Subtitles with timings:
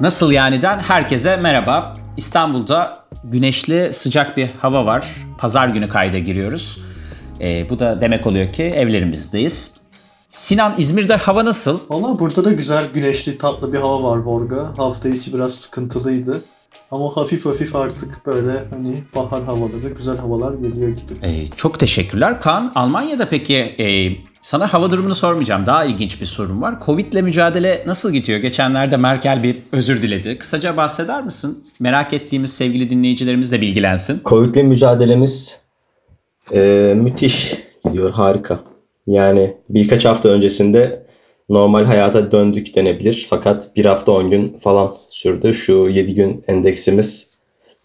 [0.00, 1.94] Nasıl yani'den herkese merhaba.
[2.16, 5.06] İstanbul'da güneşli sıcak bir hava var.
[5.38, 6.78] Pazar günü kayda giriyoruz.
[7.40, 9.74] Ee, bu da demek oluyor ki evlerimizdeyiz.
[10.28, 11.80] Sinan İzmir'de hava nasıl?
[11.90, 14.72] Valla burada da güzel güneşli tatlı bir hava var Borga.
[14.76, 16.42] Hafta içi biraz sıkıntılıydı.
[16.90, 21.12] Ama hafif hafif artık böyle hani bahar havaları, güzel havalar geliyor gibi.
[21.22, 22.40] Ee, çok teşekkürler.
[22.40, 25.66] Kaan, Almanya'da peki e, sana hava durumunu sormayacağım.
[25.66, 26.74] Daha ilginç bir sorun var.
[26.86, 28.38] Covid'le mücadele nasıl gidiyor?
[28.38, 30.38] Geçenlerde Merkel bir özür diledi.
[30.38, 31.58] Kısaca bahseder misin?
[31.80, 34.20] Merak ettiğimiz sevgili dinleyicilerimiz de bilgilensin.
[34.24, 35.60] Covid'le mücadelemiz
[36.54, 37.54] e, müthiş
[37.84, 38.60] gidiyor, harika.
[39.06, 41.06] Yani birkaç hafta öncesinde
[41.48, 43.26] normal hayata döndük denebilir.
[43.30, 45.54] Fakat bir hafta 10 gün falan sürdü.
[45.54, 47.30] Şu 7 gün endeksimiz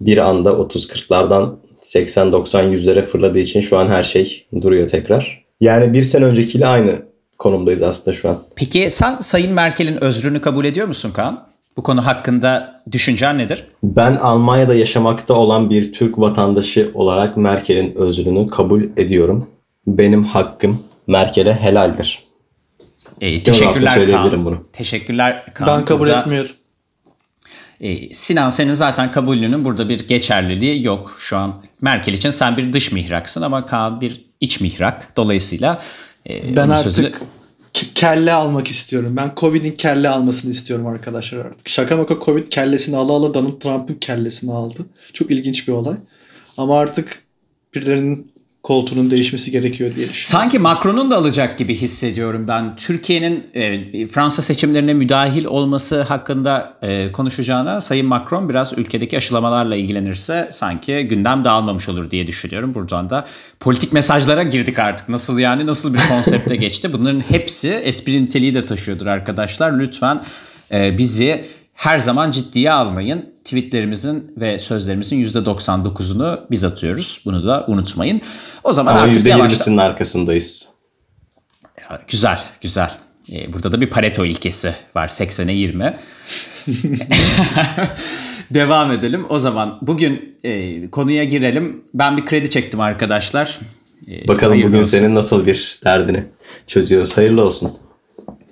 [0.01, 5.40] bir anda 30-40'lardan 80-90-100'lere fırladığı için şu an her şey duruyor tekrar.
[5.61, 7.01] Yani bir sene öncekiyle aynı
[7.37, 8.43] konumdayız aslında şu an.
[8.55, 11.47] Peki sen Sayın Merkel'in özrünü kabul ediyor musun Kaan?
[11.77, 13.63] Bu konu hakkında düşüncen nedir?
[13.83, 19.49] Ben Almanya'da yaşamakta olan bir Türk vatandaşı olarak Merkel'in özrünü kabul ediyorum.
[19.87, 22.19] Benim hakkım Merkel'e helaldir.
[23.21, 24.45] Ee, teşekkürler Kaan.
[24.45, 24.63] bunu.
[24.73, 25.67] Teşekkürler Kaan.
[25.67, 26.51] ben kabul Burada- etmiyorum.
[27.81, 31.53] Ee, Sinan senin zaten kabulünün burada bir geçerliliği yok şu an.
[31.81, 35.17] Merkel için sen bir dış mihraksın ama Kaan bir iç mihrak.
[35.17, 35.81] Dolayısıyla
[36.29, 37.11] e, Ben artık sözünü-
[37.73, 39.13] ke- kelle almak istiyorum.
[39.17, 41.69] Ben Covid'in kelle almasını istiyorum arkadaşlar artık.
[41.69, 44.85] Şaka maka Covid kellesini ala ala Donald Trump'ın kellesini aldı.
[45.13, 45.95] Çok ilginç bir olay.
[46.57, 47.23] Ama artık
[47.75, 48.30] birilerinin
[48.63, 50.41] koltuğunun değişmesi gerekiyor diye düşünüyorum.
[50.41, 52.75] Sanki Macron'un da alacak gibi hissediyorum ben.
[52.75, 60.47] Türkiye'nin e, Fransa seçimlerine müdahil olması hakkında e, konuşacağına Sayın Macron biraz ülkedeki aşılamalarla ilgilenirse
[60.51, 62.73] sanki gündem dağılmamış olur diye düşünüyorum.
[62.73, 63.25] Buradan da
[63.59, 65.09] politik mesajlara girdik artık.
[65.09, 66.93] Nasıl yani nasıl bir konsepte geçti?
[66.93, 69.79] Bunların hepsi espri niteliği de taşıyordur arkadaşlar.
[69.79, 70.23] Lütfen
[70.71, 73.30] e, bizi her zaman ciddiye almayın.
[73.43, 77.21] Tweetlerimizin ve sözlerimizin %99'unu biz atıyoruz.
[77.25, 78.21] Bunu da unutmayın.
[78.63, 79.59] O zaman Ama artık yavaştan...
[79.59, 80.67] %20'sinin arkasındayız.
[82.07, 82.91] Güzel, güzel.
[83.31, 85.07] Ee, Burada da bir Pareto ilkesi var.
[85.07, 85.95] 80'e 20.
[88.51, 89.25] Devam edelim.
[89.29, 91.83] O zaman bugün e, konuya girelim.
[91.93, 93.59] Ben bir kredi çektim arkadaşlar.
[94.11, 94.89] Ee, Bakalım bugün olsun.
[94.89, 96.23] senin nasıl bir derdini
[96.67, 97.17] çözüyoruz.
[97.17, 97.77] Hayırlı olsun.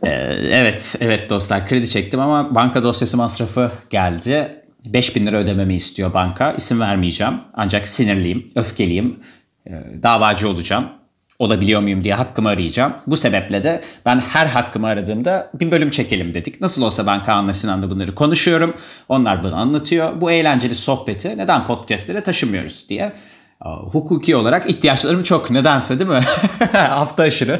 [0.04, 0.10] Ee,
[0.52, 4.59] evet, evet dostlar kredi çektim ama banka dosyası masrafı geldi.
[4.86, 6.52] 5000 lira ödememi istiyor banka.
[6.52, 7.34] İsim vermeyeceğim.
[7.54, 9.20] Ancak sinirliyim, öfkeliyim.
[9.68, 9.72] Ee,
[10.04, 10.86] davacı olacağım.
[11.40, 12.94] Olabiliyor muyum diye hakkımı arayacağım.
[13.08, 16.62] Bu sebeple de ben her hakkımı aradığımda bir bölüm çekelim dedik.
[16.62, 18.74] Nasıl olsa ben Kaan'la Sinan'la bunları konuşuyorum.
[19.10, 20.22] Onlar bana anlatıyor.
[20.22, 23.14] Bu eğlenceli sohbeti neden podcastlere taşımıyoruz diye.
[23.62, 25.52] Aa, Hukuki olarak ihtiyaçlarım çok.
[25.52, 26.20] Nedense değil mi?
[26.72, 27.60] Hafta aşırı.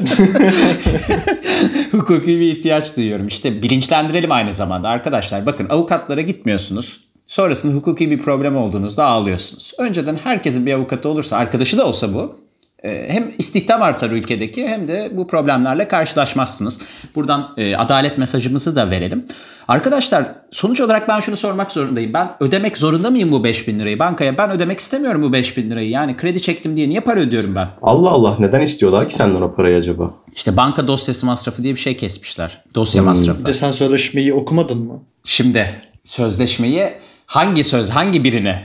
[1.92, 3.28] Hukuki bir ihtiyaç duyuyorum.
[3.28, 5.46] İşte bilinçlendirelim aynı zamanda arkadaşlar.
[5.46, 7.09] Bakın avukatlara gitmiyorsunuz.
[7.30, 9.72] Sonrasında hukuki bir problem olduğunuzda ağlıyorsunuz.
[9.78, 12.36] Önceden herkesin bir avukatı olursa, arkadaşı da olsa bu,
[12.82, 16.80] e, hem istihdam artar ülkedeki hem de bu problemlerle karşılaşmazsınız.
[17.14, 19.26] Buradan e, adalet mesajımızı da verelim.
[19.68, 22.14] Arkadaşlar sonuç olarak ben şunu sormak zorundayım.
[22.14, 24.38] Ben ödemek zorunda mıyım bu 5000 lirayı bankaya?
[24.38, 25.90] Ben ödemek istemiyorum bu 5000 lirayı.
[25.90, 27.68] Yani kredi çektim diye niye para ödüyorum ben?
[27.82, 30.14] Allah Allah neden istiyorlar ki senden o parayı acaba?
[30.34, 32.64] İşte banka dosyası masrafı diye bir şey kesmişler.
[32.74, 33.46] Dosya Bir masrafı.
[33.46, 35.02] de sen sözleşmeyi okumadın mı?
[35.24, 35.66] Şimdi
[36.04, 36.90] sözleşmeyi
[37.30, 38.56] hangi söz hangi birini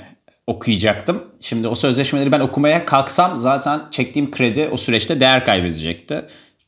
[0.48, 1.24] okuyacaktım?
[1.40, 6.22] Şimdi o sözleşmeleri ben okumaya kalksam zaten çektiğim kredi o süreçte değer kaybedecekti.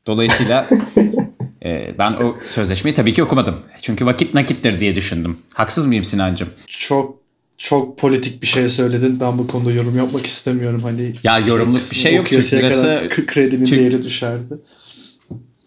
[0.08, 0.70] Dolayısıyla
[1.66, 3.60] e, ben o sözleşmeyi tabii ki okumadım.
[3.82, 5.38] Çünkü vakit nakittir diye düşündüm.
[5.54, 6.50] Haksız mıyım Sinancım?
[6.68, 7.18] Çok
[7.58, 9.20] çok politik bir şey söyledin.
[9.20, 10.82] Ben bu konuda yorum yapmak istemiyorum.
[10.84, 12.28] Hani Ya yorumluk bir şey yok.
[12.28, 14.54] Türk lirası kadar kredinin Türk- değeri düşerdi.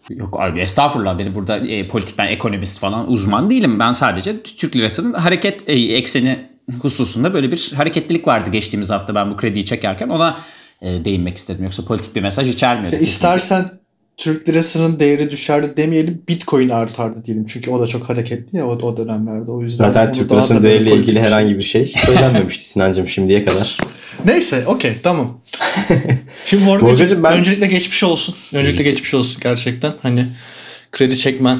[0.09, 3.79] Yok abi estağfurullah beni burada e, politik ben ekonomist falan uzman değilim.
[3.79, 6.49] Ben sadece Türk lirasının hareket e, ekseni
[6.81, 10.37] hususunda böyle bir hareketlilik vardı geçtiğimiz hafta ben bu krediyi çekerken ona
[10.81, 11.63] e, değinmek istedim.
[11.63, 12.95] Yoksa politik bir mesaj içermiyordu.
[12.95, 13.80] Ya istersen
[14.17, 17.45] Türk lirasının değeri düşerdi demeyelim Bitcoin artardı diyelim.
[17.45, 19.51] Çünkü o da çok hareketli ya o, o dönemlerde.
[19.51, 21.21] O yüzden Zaten Türk lirasının değeriyle ilgili şey.
[21.21, 23.77] herhangi bir şey söylenmemişti Sinancım şimdiye kadar.
[24.25, 25.41] Neyse okey tamam.
[26.45, 28.35] Şimdi Morgacığım ben- öncelikle geçmiş olsun.
[28.53, 29.93] Öncelikle geçmiş olsun gerçekten.
[30.01, 30.25] Hani
[30.91, 31.59] kredi çekmen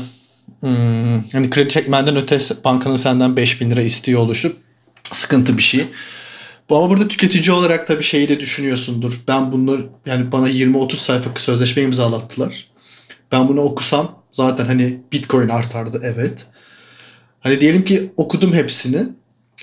[0.59, 4.55] hmm, hani kredi çekmenden öte bankanın senden 5000 lira istiyor oluşu
[5.03, 5.85] sıkıntı bir şey.
[6.69, 9.21] Ama burada tüketici olarak tabii şeyi de düşünüyorsundur.
[9.27, 12.71] Ben bunları yani bana 20-30 sayfa sözleşme imzalattılar.
[13.31, 16.45] Ben bunu okusam zaten hani Bitcoin artardı evet.
[17.39, 19.07] Hani diyelim ki okudum hepsini.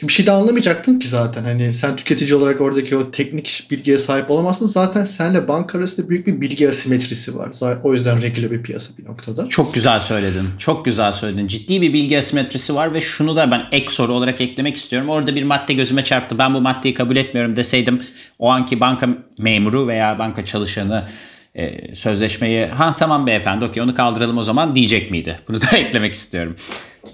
[0.02, 1.44] Bir şey de anlamayacaktın ki zaten.
[1.44, 4.66] Hani sen tüketici olarak oradaki o teknik bilgiye sahip olamazsın.
[4.66, 7.50] Zaten senle banka arasında büyük bir bilgi asimetrisi var.
[7.82, 9.48] O yüzden regüle bir piyasa bir noktada.
[9.48, 10.48] Çok güzel söyledin.
[10.58, 11.46] Çok güzel söyledin.
[11.46, 15.08] Ciddi bir bilgi asimetrisi var ve şunu da ben ek soru olarak eklemek istiyorum.
[15.08, 16.38] Orada bir madde gözüme çarptı.
[16.38, 18.02] Ben bu maddeyi kabul etmiyorum deseydim
[18.38, 19.08] o anki banka
[19.38, 21.08] memuru veya banka çalışanı
[21.54, 25.40] e, sözleşmeyi ha tamam beyefendi okey onu kaldıralım o zaman diyecek miydi?
[25.48, 26.56] Bunu da eklemek istiyorum.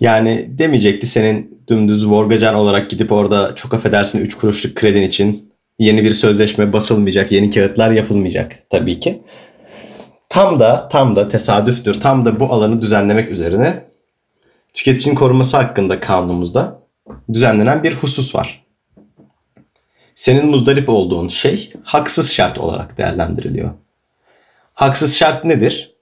[0.01, 6.05] Yani demeyecekti senin dümdüz vorgacan olarak gidip orada çok affedersin 3 kuruşluk kredin için yeni
[6.05, 9.23] bir sözleşme basılmayacak, yeni kağıtlar yapılmayacak tabii ki.
[10.29, 12.01] Tam da tam da tesadüftür.
[12.01, 13.85] Tam da bu alanı düzenlemek üzerine
[14.75, 16.81] tüketicinin korunması hakkında kanunumuzda
[17.33, 18.65] düzenlenen bir husus var.
[20.15, 23.71] Senin muzdarip olduğun şey haksız şart olarak değerlendiriliyor.
[24.75, 25.94] Haksız şart nedir?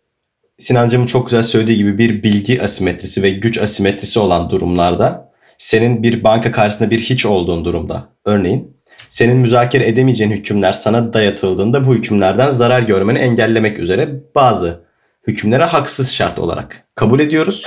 [0.62, 6.24] Sinancımın çok güzel söylediği gibi bir bilgi asimetrisi ve güç asimetrisi olan durumlarda senin bir
[6.24, 8.76] banka karşısında bir hiç olduğun durumda örneğin
[9.10, 14.84] senin müzakere edemeyeceğin hükümler sana dayatıldığında bu hükümlerden zarar görmeni engellemek üzere bazı
[15.26, 17.64] hükümlere haksız şart olarak kabul ediyoruz.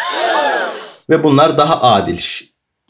[1.09, 2.19] Ve bunlar daha adil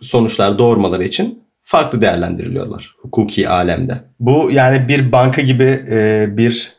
[0.01, 4.01] sonuçlar doğurmaları için farklı değerlendiriliyorlar hukuki alemde.
[4.19, 6.74] Bu yani bir banka gibi e, bir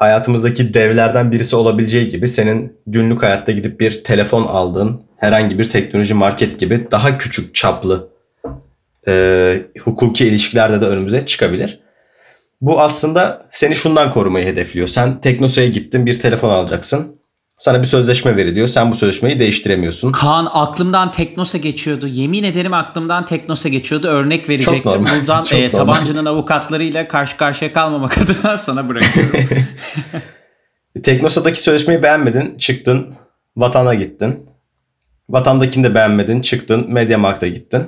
[0.00, 6.14] hayatımızdaki devlerden birisi olabileceği gibi senin günlük hayatta gidip bir telefon aldığın herhangi bir teknoloji
[6.14, 8.08] market gibi daha küçük çaplı
[9.08, 11.80] e, hukuki ilişkilerde de önümüze çıkabilir.
[12.60, 14.88] Bu aslında seni şundan korumayı hedefliyor.
[14.88, 17.19] Sen Teknosa'ya gittin bir telefon alacaksın.
[17.60, 18.68] Sana bir sözleşme veriliyor.
[18.68, 20.12] Sen bu sözleşmeyi değiştiremiyorsun.
[20.12, 22.06] Kaan aklımdan Teknosa geçiyordu.
[22.06, 24.08] Yemin ederim aklımdan Teknosa geçiyordu.
[24.08, 24.92] Örnek verecektim.
[24.92, 25.20] normal.
[25.20, 25.68] Buradan Çok e, normal.
[25.68, 29.40] Sabancı'nın avukatlarıyla karşı karşıya kalmamak adına sana bırakıyorum.
[31.02, 32.58] Teknosa'daki sözleşmeyi beğenmedin.
[32.58, 33.14] Çıktın.
[33.56, 34.46] Vatan'a gittin.
[35.28, 36.40] Vatan'dakini de beğenmedin.
[36.40, 36.92] Çıktın.
[36.92, 37.86] Mediamarkt'a gittin.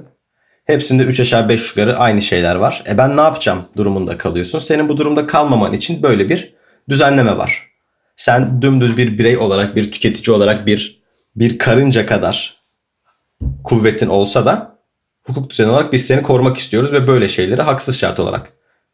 [0.65, 2.83] Hepsinde 3 aşağı 5 yukarı aynı şeyler var.
[2.89, 4.59] E ben ne yapacağım durumunda kalıyorsun.
[4.59, 6.55] Senin bu durumda kalmaman için böyle bir
[6.89, 7.72] düzenleme var.
[8.17, 11.03] Sen dümdüz bir birey olarak, bir tüketici olarak bir
[11.37, 12.63] bir karınca kadar
[13.65, 14.79] kuvvetin olsa da
[15.23, 18.53] hukuk düzeni olarak biz seni korumak istiyoruz ve böyle şeyleri haksız şart olarak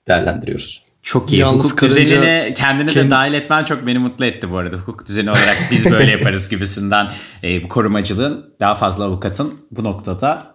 [0.08, 0.82] değerlendiriyoruz.
[1.02, 1.40] Çok iyi.
[1.40, 4.76] Yalnız hukuk karınca düzenine kendini de kendi- dahil etmen çok beni mutlu etti bu arada.
[4.76, 7.08] Hukuk düzeni olarak biz böyle yaparız gibisinden
[7.44, 10.54] e, bu korumacılığın daha fazla avukatın bu noktada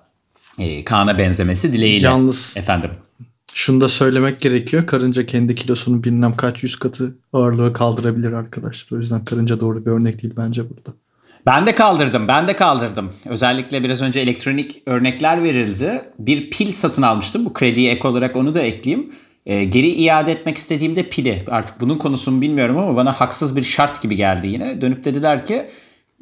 [0.60, 2.08] e, Kaan'a benzemesi dileğiyle.
[2.08, 2.92] Yalnız Efendim.
[3.54, 4.88] Şunu da söylemek gerekiyor.
[4.88, 8.98] Karınca kendi kilosunun bilmem kaç yüz katı ağırlığı kaldırabilir arkadaşlar.
[8.98, 10.94] O yüzden karınca doğru bir örnek değil bence burada.
[11.46, 13.14] Ben de kaldırdım, ben de kaldırdım.
[13.26, 16.02] Özellikle biraz önce elektronik örnekler verildi.
[16.20, 17.46] Bir pil satın almıştım.
[17.46, 19.12] Bu krediye ek olarak onu da ekleyeyim.
[19.46, 24.02] E, geri iade etmek istediğimde pili, artık bunun konusunu bilmiyorum ama bana haksız bir şart
[24.02, 24.82] gibi geldi yine.
[24.82, 25.68] Dönüp dediler ki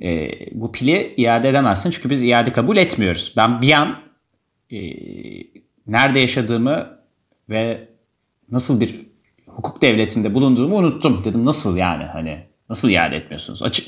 [0.04, 3.34] e, bu pili iade edemezsin çünkü biz iade kabul etmiyoruz.
[3.38, 3.96] Ben bir an
[4.72, 4.80] e,
[5.88, 7.01] nerede yaşadığımı
[7.50, 7.88] ve
[8.52, 8.96] nasıl bir
[9.48, 11.22] hukuk devletinde bulunduğumu unuttum.
[11.24, 13.64] Dedim nasıl yani hani nasıl iade etmiyorsunuz?
[13.64, 13.88] Açık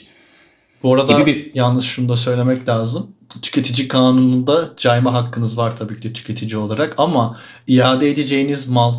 [0.83, 3.11] Bu arada Gibi bir- yalnız şunu da söylemek lazım.
[3.41, 8.93] Tüketici kanununda cayma hakkınız var tabii ki tüketici olarak ama iade edeceğiniz mal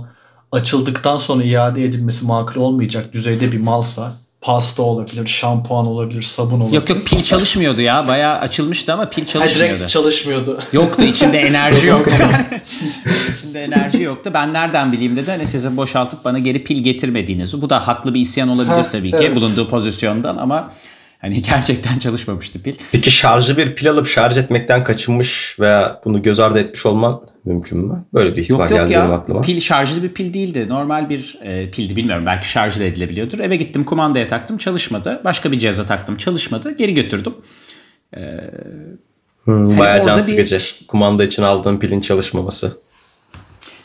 [0.53, 6.77] açıldıktan sonra iade edilmesi makul olmayacak düzeyde bir malsa pasta olabilir, şampuan olabilir, sabun olabilir.
[6.77, 8.09] Yok yok pil çalışmıyordu ya.
[8.09, 9.79] Bayağı açılmıştı ama pil Ha, çalışmıyordu.
[9.79, 10.59] direkt çalışmıyordu.
[10.73, 12.15] Yoktu içinde enerji yoktu.
[13.37, 14.31] içinde enerji yoktu.
[14.35, 15.31] Ben nereden bileyim dedi.
[15.31, 17.63] Hani sizin boşaltıp bana geri pil getirmediğinizi.
[17.63, 19.37] Bu da haklı bir isyan olabilir Ha, tabii ki evet.
[19.37, 20.71] bulunduğu pozisyondan ama
[21.25, 22.75] hani gerçekten çalışmamıştı pil.
[22.93, 27.79] Peki şarjı bir pil alıp şarj etmekten kaçınmış veya bunu göz ardı etmiş olman mümkün
[27.79, 28.05] mü?
[28.15, 29.41] Böyle bir ihtimal Yok yok geldi ya aklıma.
[29.41, 30.69] pil şarjlı bir pil değildi.
[30.69, 33.39] Normal bir e, pildi bilmiyorum belki şarj da edilebiliyordur.
[33.39, 35.21] Eve gittim kumandaya taktım çalışmadı.
[35.25, 36.77] Başka bir cihaza taktım çalışmadı.
[36.77, 37.35] Geri götürdüm.
[39.45, 40.87] Hmm, bayağı can orada bir- sıkıcı.
[40.89, 42.73] Kumanda için aldığın pilin çalışmaması.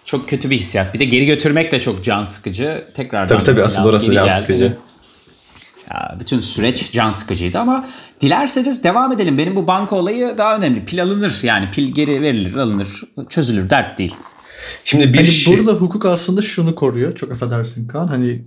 [0.05, 0.93] Çok kötü bir hissiyat.
[0.93, 2.85] Bir de geri götürmek de çok can sıkıcı.
[2.95, 4.39] Tekrardan Tabii tabii asıl orası can geldi.
[4.39, 4.77] sıkıcı.
[6.19, 7.87] Bütün süreç can sıkıcıydı ama
[8.21, 9.37] dilerseniz devam edelim.
[9.37, 10.85] Benim bu banka olayı daha önemli.
[10.85, 14.15] Pil alınır yani pil geri verilir alınır çözülür dert değil.
[14.85, 15.57] Şimdi bir Hani şey...
[15.57, 17.15] burada hukuk aslında şunu koruyor.
[17.15, 18.07] Çok affedersin Kaan.
[18.07, 18.41] Hani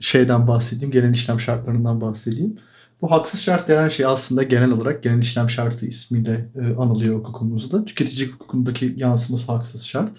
[0.00, 0.90] şeyden bahsedeyim.
[0.92, 2.56] Genel işlem şartlarından bahsedeyim.
[3.02, 7.84] Bu haksız şart denen şey aslında genel olarak genel işlem şartı ismiyle e, anılıyor hukukumuzda.
[7.84, 10.10] Tüketici hukukundaki yansıması haksız şart.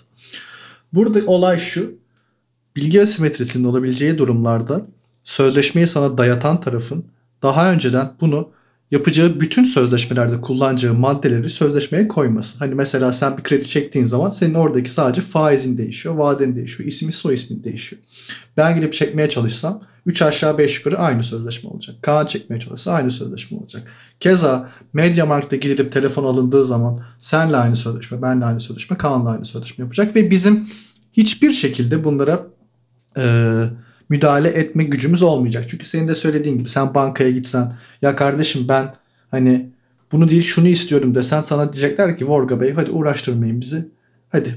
[0.94, 1.94] Burada olay şu.
[2.75, 4.86] Bilgi asimetrisinin olabileceği durumlarda
[5.23, 7.05] sözleşmeyi sana dayatan tarafın
[7.43, 8.51] daha önceden bunu
[8.91, 12.59] yapacağı bütün sözleşmelerde kullanacağı maddeleri sözleşmeye koyması.
[12.59, 17.11] Hani mesela sen bir kredi çektiğin zaman senin oradaki sadece faizin değişiyor, vaden değişiyor, ismi
[17.11, 18.01] soy ismin değişiyor.
[18.57, 21.95] Ben gidip çekmeye çalışsam 3 aşağı 5 yukarı aynı sözleşme olacak.
[22.01, 23.83] Kağıt çekmeye çalışsa aynı sözleşme olacak.
[24.19, 29.83] Keza Mediamarkt'ta gidip telefon alındığı zaman senle aynı sözleşme, benle aynı sözleşme, Kaan'la aynı sözleşme
[29.83, 30.69] yapacak ve bizim
[31.13, 32.47] hiçbir şekilde bunlara
[33.17, 33.23] e,
[34.12, 35.65] müdahale etme gücümüz olmayacak.
[35.68, 38.94] Çünkü senin de söylediğin gibi sen bankaya gitsen ya kardeşim ben
[39.32, 39.70] hani
[40.12, 43.88] bunu değil şunu istiyorum desen sana diyecekler ki Vorga Bey hadi uğraştırmayın bizi.
[44.30, 44.56] Hadi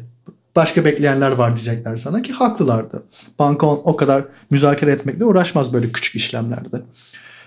[0.56, 3.02] başka bekleyenler var diyecekler sana ki haklılardı.
[3.38, 6.76] Banka o kadar müzakere etmekle uğraşmaz böyle küçük işlemlerde.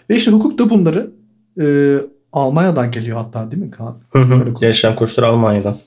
[0.10, 1.12] Ve işte hukuk da bunları
[1.62, 1.98] e,
[2.34, 3.98] Almanya'dan geliyor hatta değil mi Kaan?
[4.10, 4.54] Hı hı.
[4.62, 5.78] Yaşam koşulları Almanya'dan.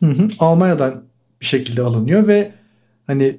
[0.00, 0.28] Hı hı.
[0.38, 1.02] Almanya'dan
[1.40, 2.52] bir şekilde alınıyor ve
[3.06, 3.38] hani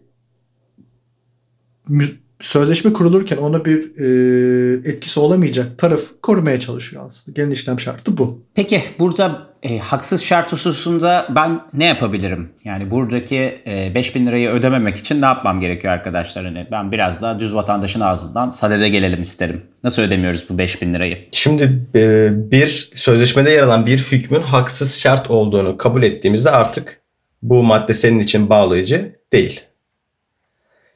[2.40, 7.36] sözleşme kurulurken ona bir e, etkisi olamayacak tarafı korumaya çalışıyor aslında.
[7.36, 8.42] Genel işlem şartı bu.
[8.56, 12.50] Peki burada e, haksız şart hususunda ben ne yapabilirim?
[12.64, 16.46] Yani buradaki e, 5000 lirayı ödememek için ne yapmam gerekiyor arkadaşlar?
[16.46, 19.62] Hani ben biraz daha düz vatandaşın ağzından sadede gelelim isterim.
[19.84, 21.18] Nasıl ödemiyoruz bu 5000 lirayı?
[21.32, 27.02] Şimdi e, bir sözleşmede yer alan bir hükmün haksız şart olduğunu kabul ettiğimizde artık
[27.42, 29.62] bu madde senin için bağlayıcı değil.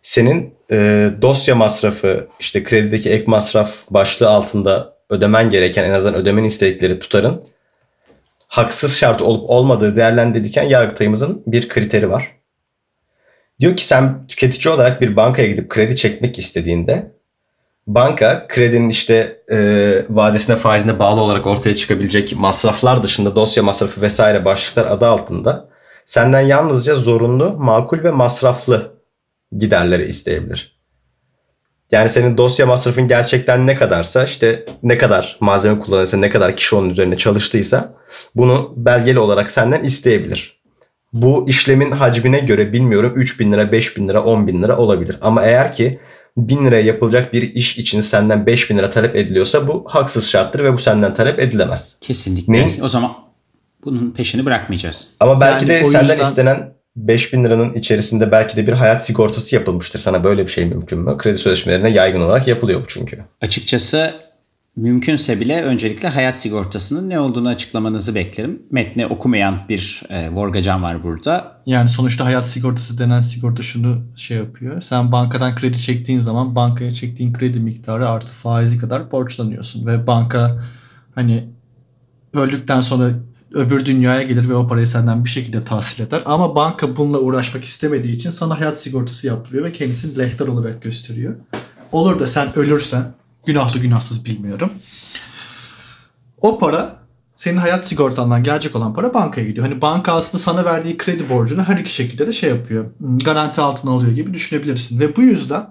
[0.02, 6.44] Senin e, dosya masrafı, işte kredideki ek masraf başlığı altında ödemen gereken en azından ödemen
[6.44, 7.44] istedikleri tutarın
[8.48, 12.32] haksız şart olup olmadığı değerlendirirken Yargıtay'ımızın bir kriteri var.
[13.60, 17.12] Diyor ki sen tüketici olarak bir bankaya gidip kredi çekmek istediğinde
[17.88, 19.58] banka kredinin işte e,
[20.10, 25.70] vadesine faizine bağlı olarak ortaya çıkabilecek masraflar dışında dosya masrafı vesaire başlıklar adı altında
[26.06, 29.01] senden yalnızca zorunlu, makul ve masraflı
[29.58, 30.82] giderleri isteyebilir.
[31.92, 36.76] Yani senin dosya masrafın gerçekten ne kadarsa işte ne kadar malzeme kullanırsa ne kadar kişi
[36.76, 37.94] onun üzerine çalıştıysa
[38.36, 40.62] bunu belgeli olarak senden isteyebilir.
[41.14, 45.18] Bu işlemin hacmine göre bilmiyorum 3 bin lira, 5 bin lira, 10 bin lira olabilir.
[45.22, 46.00] Ama eğer ki
[46.38, 50.74] 1000 liraya yapılacak bir iş için senden 5000 lira talep ediliyorsa bu haksız şarttır ve
[50.74, 51.98] bu senden talep edilemez.
[52.02, 52.54] Kesinlikle.
[52.54, 52.68] Ne?
[52.82, 53.12] O zaman
[53.86, 55.08] bunun peşini bırakmayacağız.
[55.20, 59.56] Ama belki Yani de senden yüzden- istenen 5000 liranın içerisinde belki de bir hayat sigortası
[59.56, 60.00] yapılmıştır.
[60.00, 61.18] Sana böyle bir şey mümkün mü?
[61.18, 63.20] Kredi sözleşmelerine yaygın olarak yapılıyor bu çünkü.
[63.42, 64.14] Açıkçası
[64.76, 68.62] mümkünse bile öncelikle hayat sigortasının ne olduğunu açıklamanızı beklerim.
[68.72, 71.62] Metni okumayan bir e, Vorgacan var burada.
[71.66, 74.82] Yani sonuçta hayat sigortası denen sigorta şunu şey yapıyor.
[74.82, 79.86] Sen bankadan kredi çektiğin zaman bankaya çektiğin kredi miktarı artı faizi kadar borçlanıyorsun.
[79.86, 80.64] Ve banka
[81.16, 81.44] hani
[82.34, 83.10] öldükten sonra
[83.54, 86.22] öbür dünyaya gelir ve o parayı senden bir şekilde tahsil eder.
[86.26, 91.36] Ama banka bununla uğraşmak istemediği için sana hayat sigortası yaptırıyor ve kendisini lehtar olarak gösteriyor.
[91.92, 93.04] Olur da sen ölürsen
[93.46, 94.70] günahlı günahsız bilmiyorum.
[96.42, 97.02] O para
[97.36, 99.68] senin hayat sigortandan gelecek olan para bankaya gidiyor.
[99.68, 102.86] Hani banka aslında sana verdiği kredi borcunu her iki şekilde de şey yapıyor.
[102.98, 105.00] hmm, Garanti altına alıyor gibi düşünebilirsin.
[105.00, 105.70] Ve bu yüzden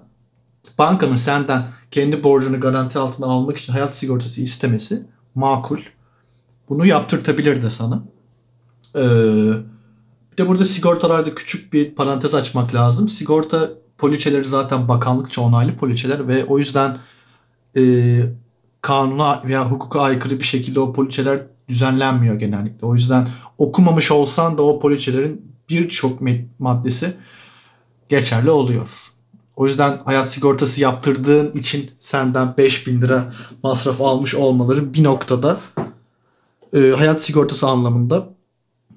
[0.77, 5.03] bankanın senden kendi borcunu garanti altına almak için hayat sigortası istemesi
[5.35, 5.79] makul.
[6.71, 8.03] Bunu yaptırtabilir de sana.
[8.95, 8.99] Ee,
[10.31, 13.09] bir de burada sigortalarda küçük bir parantez açmak lazım.
[13.09, 16.97] Sigorta poliçeleri zaten bakanlıkça onaylı poliçeler ve o yüzden
[17.77, 17.83] e,
[18.81, 22.87] kanuna veya hukuka aykırı bir şekilde o poliçeler düzenlenmiyor genellikle.
[22.87, 26.19] O yüzden okumamış olsan da o poliçelerin birçok
[26.59, 27.13] maddesi
[28.09, 28.89] geçerli oluyor.
[29.55, 35.59] O yüzden hayat sigortası yaptırdığın için senden 5000 lira masraf almış olmaları bir noktada
[36.73, 38.27] e, hayat sigortası anlamında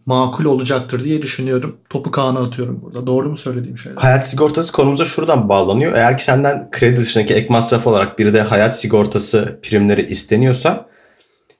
[0.06, 1.76] makul olacaktır diye düşünüyorum.
[1.90, 3.06] Topu Kaan'a atıyorum burada.
[3.06, 3.96] Doğru mu söylediğim şeyler?
[3.96, 5.92] Hayat sigortası konumuza şuradan bağlanıyor.
[5.92, 10.94] Eğer ki senden kredi dışındaki ek masraf olarak bir de hayat sigortası primleri isteniyorsa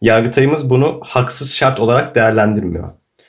[0.05, 2.89] Yargıtayımız bunu haksız şart olarak değerlendirmiyor.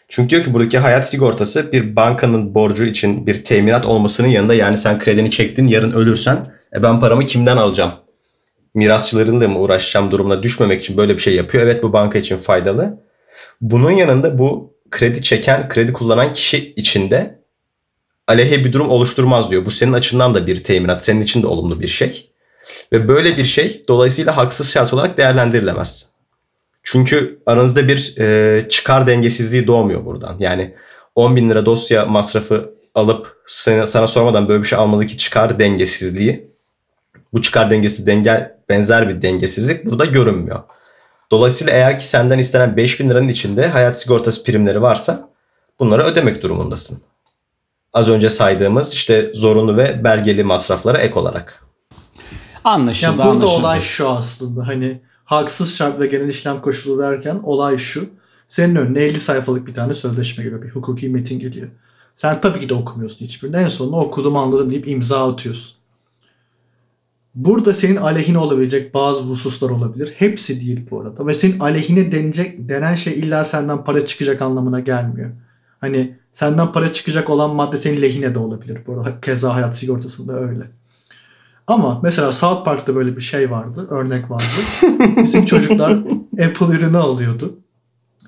[0.09, 4.77] Çünkü diyor ki buradaki hayat sigortası bir bankanın borcu için bir teminat olmasının yanında yani
[4.77, 7.91] sen kredini çektin yarın ölürsen e ben paramı kimden alacağım?
[8.75, 11.63] Mirasçılarınla mı uğraşacağım durumuna düşmemek için böyle bir şey yapıyor.
[11.63, 12.99] Evet bu banka için faydalı.
[13.61, 17.39] Bunun yanında bu kredi çeken, kredi kullanan kişi içinde
[18.27, 19.65] aleyhe bir durum oluşturmaz diyor.
[19.65, 22.31] Bu senin açından da bir teminat, senin için de olumlu bir şey.
[22.91, 26.09] Ve böyle bir şey dolayısıyla haksız şart olarak değerlendirilemez.
[26.83, 30.35] Çünkü aranızda bir e, çıkar dengesizliği doğmuyor buradan.
[30.39, 30.75] Yani
[31.15, 36.54] 10 bin lira dosya masrafı alıp sana, sana sormadan böyle bir şey almadaki çıkar dengesizliği
[37.35, 40.63] bu çıkar dengesi denge benzer bir dengesizlik burada görünmüyor.
[41.31, 45.29] Dolayısıyla eğer ki senden istenen 5 bin liranın içinde hayat sigortası primleri varsa
[45.79, 47.01] bunları ödemek durumundasın.
[47.93, 51.65] Az önce saydığımız işte zorunlu ve belgeli masraflara ek olarak.
[52.63, 53.59] Anlaşıldı, Yani burada anlaşıldı.
[53.59, 58.09] olay şu aslında hani haksız şart ve genel işlem koşulu derken olay şu.
[58.47, 60.61] Senin önüne 50 sayfalık bir tane sözleşme geliyor.
[60.61, 61.67] Bir hukuki metin geliyor.
[62.15, 63.55] Sen tabii ki de okumuyorsun hiçbirini.
[63.55, 65.74] En sonunda okudum anladım deyip imza atıyorsun.
[67.35, 70.13] Burada senin aleyhine olabilecek bazı hususlar olabilir.
[70.17, 71.27] Hepsi değil bu arada.
[71.27, 75.31] Ve senin aleyhine denecek, denen şey illa senden para çıkacak anlamına gelmiyor.
[75.81, 78.79] Hani senden para çıkacak olan madde senin lehine de olabilir.
[78.87, 80.63] Bu arada keza hayat sigortasında öyle.
[81.67, 83.87] Ama mesela South Park'ta böyle bir şey vardı.
[83.89, 84.43] Örnek vardı.
[85.17, 85.91] Bizim çocuklar
[86.45, 87.59] Apple ürünü alıyordu.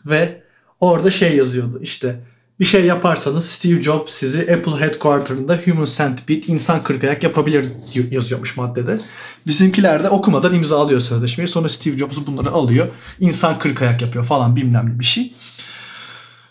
[0.05, 0.41] Ve
[0.79, 1.79] orada şey yazıyordu.
[1.81, 2.19] İşte
[2.59, 7.67] bir şey yaparsanız Steve Jobs sizi Apple Headquarter'ında Human Centipede insan kırk ayak yapabilir
[8.11, 8.99] yazıyormuş maddede.
[9.47, 11.47] Bizimkiler de okumadan imza alıyor sözleşmeyi.
[11.47, 12.87] Sonra Steve Jobs bunları alıyor.
[13.19, 15.33] İnsan kırk ayak yapıyor falan bilmem bir şey.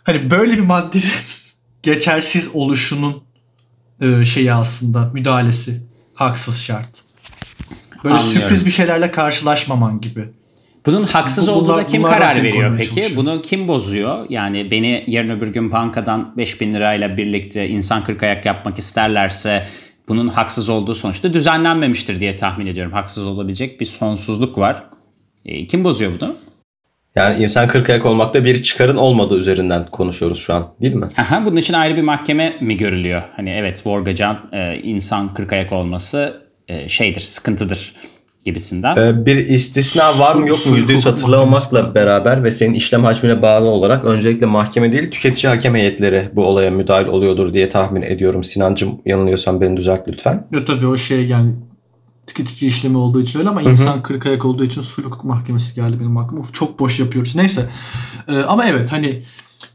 [0.04, 1.04] Hani böyle bir maddenin
[1.82, 3.22] geçersiz oluşunun
[4.00, 5.82] e, şeyi aslında müdahalesi
[6.14, 7.02] haksız şart.
[8.04, 8.40] Böyle Anlıyorum.
[8.40, 10.28] sürpriz bir şeylerle karşılaşmaman gibi.
[10.86, 12.88] Bunun haksız Bu- bunlar- olduğuna kim karar veriyor peki?
[12.94, 13.10] çalışıyor.
[13.16, 14.24] Bunu kim bozuyor?
[14.28, 19.66] Yani beni yarın öbür gün bankadan 5000 lirayla birlikte insan kırk ayak yapmak isterlerse
[20.08, 22.92] bunun haksız olduğu sonuçta düzenlenmemiştir diye tahmin ediyorum.
[22.92, 24.82] Haksız olabilecek bir sonsuzluk var.
[25.44, 26.34] E, kim bozuyor bunu?
[27.16, 31.06] Yani insan kırk ayak olmakta bir çıkarın olmadığı üzerinden konuşuyoruz şu an değil mi?
[31.18, 33.22] Aha, bunun için ayrı bir mahkeme mi görülüyor?
[33.36, 37.94] Hani evet Vorgacan e, insan kırk ayak olması e, şeydir, sıkıntıdır
[38.46, 38.96] gibisinden.
[38.96, 43.42] Ee, bir istisna var mı yok mu yüzde yüz hatırlamamakla beraber ve senin işlem hacmine
[43.42, 48.44] bağlı olarak öncelikle mahkeme değil tüketici hakem heyetleri bu olaya müdahil oluyordur diye tahmin ediyorum.
[48.44, 50.46] Sinancım yanılıyorsam beni düzelt lütfen.
[50.52, 51.52] Ya tabii o şey yani
[52.26, 53.70] tüketici işlemi olduğu için öyle ama hı.
[53.70, 56.40] insan kırk ayak olduğu için sulh hukuk mahkemesi geldi benim aklıma.
[56.40, 57.36] Of, Çok boş yapıyoruz.
[57.36, 57.66] Neyse.
[58.28, 59.22] Ee, ama evet hani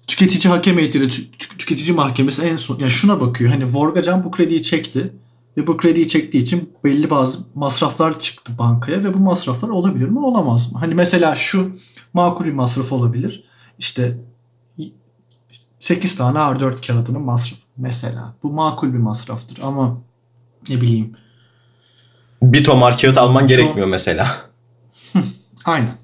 [0.07, 3.51] tüketici hakem heyetleri tü- tü- tüketici mahkemesi en son yani şuna bakıyor.
[3.51, 5.11] Hani Vorgacan bu krediyi çekti
[5.57, 10.19] ve bu krediyi çektiği için belli bazı masraflar çıktı bankaya ve bu masraflar olabilir mi
[10.19, 10.79] olamaz mı?
[10.79, 11.75] Hani mesela şu
[12.13, 13.43] makul bir masraf olabilir.
[13.79, 14.17] İşte
[15.79, 18.33] 8 tane R4 kağıdının masrafı mesela.
[18.43, 19.97] Bu makul bir masraftır ama
[20.69, 21.15] ne bileyim
[22.41, 24.37] Bir tomar kağıt alman Şu- gerekmiyor mesela.
[25.65, 26.00] Aynen.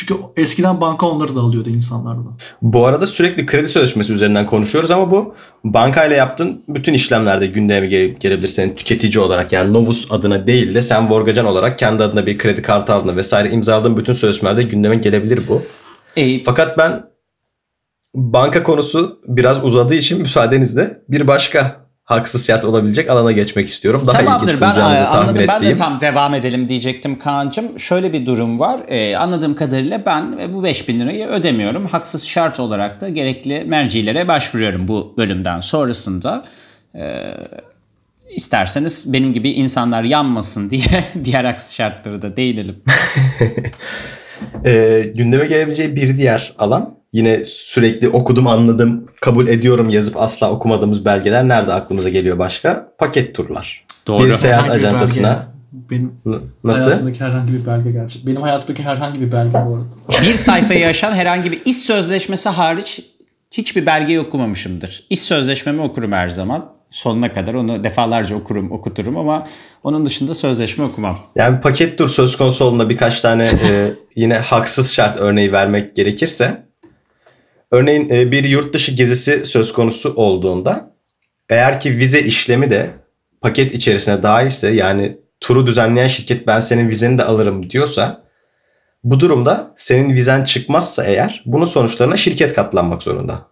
[0.00, 2.38] Çünkü eskiden banka onları da alıyordu insanlardan.
[2.62, 8.08] Bu arada sürekli kredi sözleşmesi üzerinden konuşuyoruz ama bu bankayla yaptığın bütün işlemlerde gündeme gele-
[8.08, 9.52] gelebilir senin tüketici olarak.
[9.52, 13.50] Yani Novus adına değil de sen Vorgacan olarak kendi adına bir kredi kartı aldığında vesaire
[13.50, 15.62] imzaladığın bütün sözleşmelerde gündeme gelebilir bu.
[16.16, 17.02] E, Fakat ben
[18.14, 24.02] banka konusu biraz uzadığı için müsaadenizle bir başka haksız şart olabilecek alana geçmek istiyorum.
[24.06, 25.44] Daha ilginç Tamamdır ben bulacağınızı e, tahmin anladım.
[25.48, 25.74] Ben de ettiğim.
[25.74, 27.78] tam devam edelim diyecektim Kaan'cığım.
[27.78, 28.80] Şöyle bir durum var.
[28.88, 31.86] E, anladığım kadarıyla ben e, bu 5000 lirayı ödemiyorum.
[31.86, 36.44] Haksız şart olarak da gerekli mercilere başvuruyorum bu bölümden sonrasında.
[36.94, 37.34] E,
[38.30, 42.82] isterseniz benim gibi insanlar yanmasın diye diğer haksız şartları da değinelim.
[44.64, 51.04] Ee, gündeme gelebileceği bir diğer alan yine sürekli okudum anladım kabul ediyorum yazıp asla okumadığımız
[51.04, 52.92] belgeler nerede aklımıza geliyor başka?
[52.98, 53.84] Paket turlar.
[54.06, 54.26] Doğru.
[54.26, 55.50] Bir seyahat Herhangi bir ajantasına belge.
[55.72, 56.12] Benim
[56.64, 56.82] nasıl?
[56.82, 58.26] hayatımdaki herhangi bir belge gerçek.
[58.26, 60.22] Benim hayatımdaki herhangi bir belge bu arada.
[60.22, 63.00] bir sayfayı aşan herhangi bir iş sözleşmesi hariç
[63.50, 65.04] hiçbir belgeyi okumamışımdır.
[65.10, 66.72] İş sözleşmemi okurum her zaman.
[66.90, 69.46] Sonuna kadar onu defalarca okurum, okuturum ama
[69.84, 71.18] onun dışında sözleşme okumam.
[71.34, 76.69] Yani paket tur söz konusu olduğunda birkaç tane e, yine haksız şart örneği vermek gerekirse
[77.70, 80.94] örneğin e, bir yurt dışı gezisi söz konusu olduğunda
[81.48, 82.90] eğer ki vize işlemi de
[83.40, 88.22] paket içerisine dahilse yani turu düzenleyen şirket ben senin vizeni de alırım diyorsa
[89.04, 93.46] bu durumda senin vizen çıkmazsa eğer bunun sonuçlarına şirket katlanmak zorunda.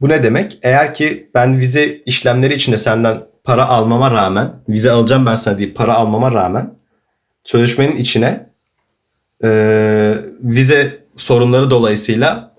[0.00, 0.58] Bu ne demek?
[0.62, 5.76] Eğer ki ben vize işlemleri içinde senden para almama rağmen, vize alacağım ben sana deyip
[5.76, 6.74] para almama rağmen
[7.44, 8.50] sözleşmenin içine
[9.44, 9.50] e,
[10.40, 12.53] vize sorunları dolayısıyla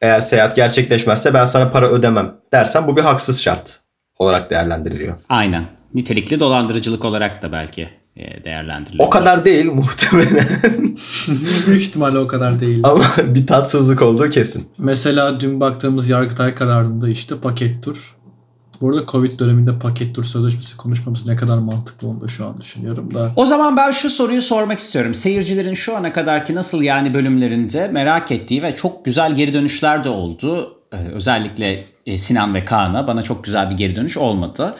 [0.00, 3.80] eğer seyahat gerçekleşmezse ben sana para ödemem dersen bu bir haksız şart
[4.18, 5.18] olarak değerlendiriliyor.
[5.28, 5.64] Aynen.
[5.94, 9.06] Nitelikli dolandırıcılık olarak da belki e, değerlendiriliyor.
[9.06, 10.48] O kadar değil muhtemelen
[11.66, 12.80] Büyük ihtimalle o kadar değil.
[12.84, 14.68] ama bir tatsızlık olduğu kesin.
[14.78, 18.16] Mesela dün baktığımız Yargıtay kararında işte paket tur.
[18.80, 22.60] Bu arada Covid döneminde paket tur sözleşmesi konuşmamız ne kadar mantıklı onu da şu an
[22.60, 23.32] düşünüyorum da.
[23.36, 25.14] O zaman ben şu soruyu sormak istiyorum.
[25.14, 30.08] Seyircilerin şu ana kadarki nasıl yani bölümlerinde merak ettiği ve çok güzel geri dönüşler de
[30.08, 30.76] oldu.
[30.92, 34.74] Ee, özellikle e, Sinan ve Kaan'a bana çok güzel bir geri dönüş olmadı.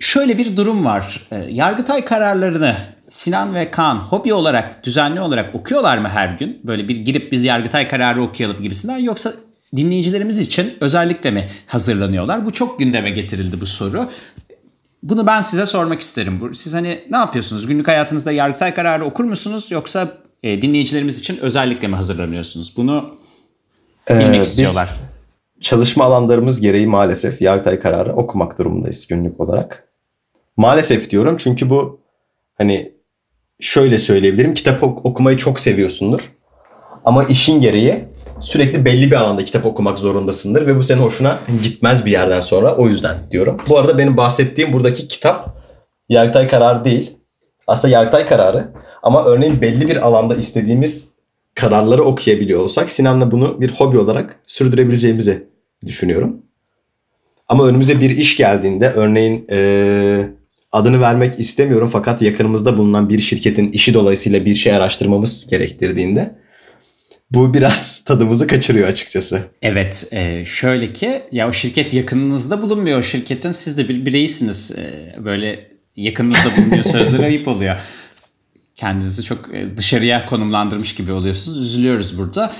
[0.00, 1.26] Şöyle bir durum var.
[1.30, 2.76] Ee, Yargıtay kararlarını
[3.10, 6.60] Sinan ve Kaan hobi olarak, düzenli olarak okuyorlar mı her gün?
[6.64, 9.32] Böyle bir girip biz Yargıtay kararı okuyalım gibisinden yoksa
[9.76, 12.46] dinleyicilerimiz için özellikle mi hazırlanıyorlar?
[12.46, 14.08] Bu çok gündeme getirildi bu soru.
[15.02, 16.54] Bunu ben size sormak isterim.
[16.54, 17.66] Siz hani ne yapıyorsunuz?
[17.66, 19.68] Günlük hayatınızda Yargıtay kararı okur musunuz?
[19.70, 20.08] Yoksa
[20.42, 22.72] e, dinleyicilerimiz için özellikle mi hazırlanıyorsunuz?
[22.76, 23.10] Bunu
[24.10, 24.90] Ee, bilmek biz istiyorlar.
[25.60, 29.88] çalışma alanlarımız gereği maalesef Yargıtay kararı okumak durumundayız günlük olarak.
[30.56, 32.00] Maalesef diyorum çünkü bu
[32.58, 32.92] hani
[33.60, 34.54] şöyle söyleyebilirim.
[34.54, 36.32] Kitap ok- okumayı çok seviyorsundur.
[37.04, 38.04] Ama işin gereği
[38.40, 42.76] sürekli belli bir alanda kitap okumak zorundasındır ve bu senin hoşuna gitmez bir yerden sonra.
[42.76, 43.56] O yüzden diyorum.
[43.68, 45.56] Bu arada benim bahsettiğim buradaki kitap
[46.08, 47.12] Yargıtay kararı değil.
[47.66, 48.68] Aslında Yargıtay kararı
[49.02, 51.08] ama örneğin belli bir alanda istediğimiz
[51.54, 55.48] kararları okuyabiliyor olsak Sinan'la bunu bir hobi olarak sürdürebileceğimizi
[55.86, 56.42] düşünüyorum.
[57.48, 60.30] Ama önümüze bir iş geldiğinde örneğin eee,
[60.72, 66.38] adını vermek istemiyorum fakat yakınımızda bulunan bir şirketin işi dolayısıyla bir şey araştırmamız gerektirdiğinde
[67.30, 69.42] bu biraz tadımızı kaçırıyor açıkçası.
[69.62, 72.98] Evet, e, şöyle ki ya o şirket yakınınızda bulunmuyor.
[72.98, 74.70] O şirketin siz de bir bireysiniz.
[74.78, 77.76] E, böyle yakınınızda bulunuyor sözleri ayıp oluyor.
[78.74, 81.58] Kendinizi çok e, dışarıya konumlandırmış gibi oluyorsunuz.
[81.58, 82.52] Üzülüyoruz burada.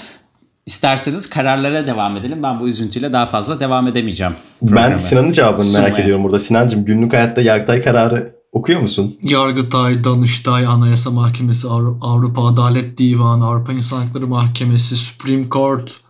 [0.66, 2.42] İsterseniz kararlara devam edelim.
[2.42, 4.32] Ben bu üzüntüyle daha fazla devam edemeyeceğim.
[4.62, 4.98] Ben programı.
[4.98, 6.02] Sinan'ın cevabını merak Sunmaya.
[6.02, 6.38] ediyorum burada.
[6.38, 9.16] Sinancığım günlük hayatta Yargıtay kararı okuyor musun?
[9.22, 16.00] Yargıtay, Danıştay, Anayasa Mahkemesi, Avru- Avrupa Adalet Divanı, Avrupa İnsan Hakları Mahkemesi, Supreme Court,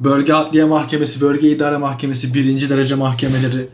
[0.00, 3.68] Bölge Adliye Mahkemesi, Bölge İdare Mahkemesi, birinci derece mahkemeleri.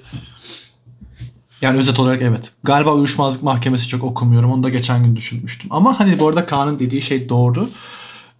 [1.62, 2.52] Yani özet olarak evet.
[2.62, 4.52] Galiba uyuşmazlık mahkemesi çok okumuyorum.
[4.52, 5.70] Onu da geçen gün düşünmüştüm.
[5.72, 7.68] Ama hani bu arada Kaan'ın dediği şey doğru.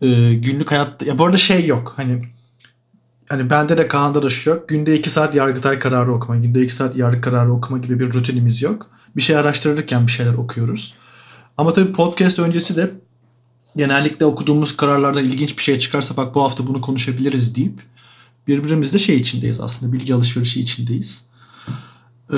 [0.02, 1.04] Ee, günlük hayatta...
[1.04, 1.92] Ya bu arada şey yok.
[1.96, 2.28] Hani
[3.28, 4.68] hani bende de Kaan'da da şu yok.
[4.68, 8.62] Günde 2 saat Yargıtay kararı okuma, günde 2 saat yargı kararı okuma gibi bir rutinimiz
[8.62, 8.86] yok.
[9.16, 10.94] Bir şey araştırırken bir şeyler okuyoruz.
[11.56, 12.90] Ama tabii podcast öncesi de
[13.76, 17.80] genellikle okuduğumuz kararlardan ilginç bir şey çıkarsa bak bu hafta bunu konuşabiliriz deyip
[18.48, 21.26] birbirimizde şey içindeyiz aslında bilgi alışverişi içindeyiz.
[22.32, 22.36] Ee,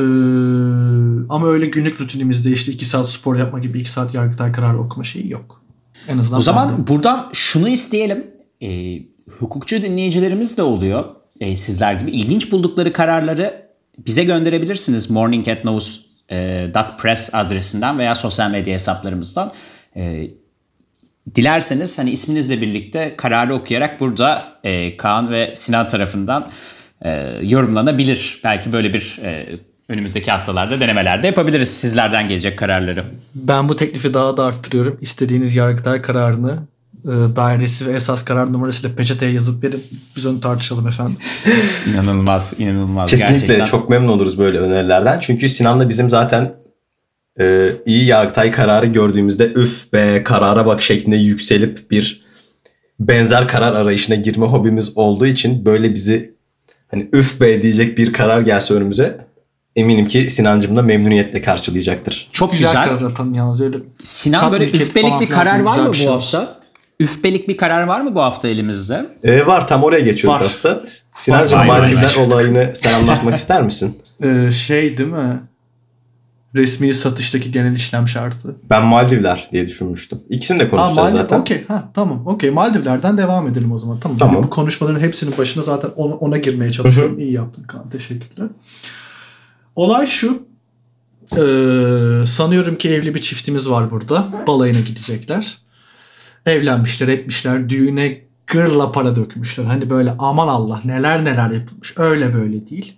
[1.29, 5.05] ama öyle günlük rutinimizde işte 2 saat spor yapma gibi 2 saat yargıtay kararı okuma
[5.05, 5.63] şeyi yok.
[6.09, 6.87] En azından O zaman bende.
[6.89, 8.27] buradan şunu isteyelim.
[8.63, 8.99] E,
[9.39, 11.05] hukukçu dinleyicilerimiz de oluyor.
[11.41, 13.67] E, sizler gibi ilginç buldukları kararları
[14.07, 15.11] bize gönderebilirsiniz.
[16.33, 19.53] morning@news.press adresinden veya sosyal medya hesaplarımızdan.
[19.97, 20.31] E,
[21.35, 26.47] dilerseniz hani isminizle birlikte kararı okuyarak burada e, Kaan ve Sinan tarafından
[27.03, 27.11] e,
[27.43, 28.41] yorumlanabilir.
[28.45, 33.05] Belki böyle bir e, önümüzdeki haftalarda denemelerde yapabiliriz sizlerden gelecek kararları.
[33.35, 34.99] Ben bu teklifi daha da arttırıyorum.
[35.01, 36.72] İstediğiniz yargıtay kararını e,
[37.37, 39.85] dairesi ve esas karar numarasıyla peçeteye yazıp verin.
[40.17, 41.17] Biz onu tartışalım efendim.
[41.93, 43.11] İnanılmaz, inanılmaz.
[43.11, 43.67] Kesinlikle Gerçekten.
[43.67, 45.21] çok memnun oluruz böyle önerilerden.
[45.21, 46.55] Çünkü Sinan'la bizim zaten
[47.41, 52.23] e, iyi Yargıtay kararı gördüğümüzde üf be karara bak şeklinde yükselip bir
[53.01, 56.35] benzer karar arayışına girme hobimiz olduğu için böyle bizi
[56.91, 59.27] hani üf be diyecek bir karar gelse önümüze
[59.77, 62.29] eminim ki Sinancım da memnuniyetle karşılayacaktır.
[62.33, 62.85] Çok Güzel, güzel.
[62.85, 63.77] karar atan yalnız öyle.
[64.03, 66.39] Sinan Kat böyle falan bir karar var mı şey bu olsun.
[66.39, 66.62] hafta?
[67.03, 69.07] Üfbelik bir karar var mı bu hafta elimizde?
[69.25, 70.47] E, var tam oraya geçiyoruz Var.
[70.47, 71.59] aslında.
[71.59, 73.99] Vay, Maldivler olayını sen anlatmak ister misin?
[74.23, 75.41] Ee, şey değil mi?
[76.55, 78.57] Resmi satıştaki genel işlem şartı.
[78.71, 80.21] Ben Maldivler diye düşünmüştüm.
[80.31, 81.41] İkisini de konuşacağız Maldiv, zaten.
[81.41, 81.65] okey.
[81.69, 82.27] Ha, tamam.
[82.27, 82.51] Okey.
[82.51, 84.01] Maldivler'den devam edelim o zaman.
[84.01, 84.19] Tamam.
[84.19, 84.35] Tamam.
[84.37, 87.19] Ben bu konuşmaların hepsinin başına zaten ona, ona girmeye çalışıyorum.
[87.19, 87.91] İyi yaptın Kaan.
[87.91, 88.49] Teşekkürler.
[89.77, 90.43] Olay şu.
[91.33, 94.27] Ee, sanıyorum ki evli bir çiftimiz var burada.
[94.47, 95.59] Balayına gidecekler.
[96.47, 97.69] Evlenmişler, etmişler.
[97.69, 99.65] Düğüne gırla para dökmüşler.
[99.65, 101.95] Hani böyle aman Allah neler neler yapılmış.
[101.99, 102.95] Öyle böyle değil.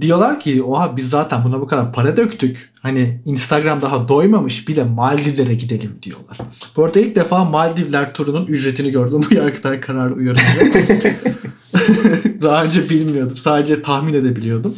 [0.00, 2.72] Diyorlar ki oha biz zaten buna bu kadar para döktük.
[2.80, 6.38] Hani Instagram daha doymamış bir de Maldivlere gidelim diyorlar.
[6.76, 10.44] Bu arada ilk defa Maldivler turunun ücretini gördüm bu Yargıtay kararı uyarınca.
[12.42, 13.36] daha önce bilmiyordum.
[13.36, 14.74] Sadece tahmin edebiliyordum.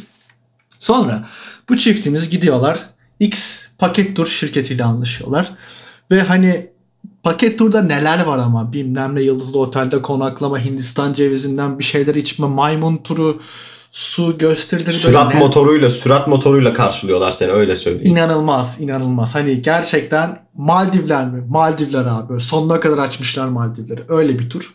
[0.79, 1.27] Sonra
[1.69, 2.79] bu çiftimiz gidiyorlar.
[3.19, 5.51] X paket tur şirketiyle anlaşıyorlar.
[6.11, 6.67] Ve hani
[7.27, 12.47] paket turda neler var ama bilmem ne yıldızlı otelde konaklama Hindistan cevizinden bir şeyler içme
[12.47, 13.41] maymun turu
[13.91, 18.07] su gösterileri böyle Sürat ne- motoruyla sürat motoruyla karşılıyorlar seni öyle söyleyeyim.
[18.17, 19.35] İnanılmaz, inanılmaz.
[19.35, 21.43] Hani gerçekten Maldivler mi?
[21.49, 22.29] Maldivler abi.
[22.29, 24.01] Böyle sonuna kadar açmışlar Maldivleri.
[24.09, 24.73] Öyle bir tur.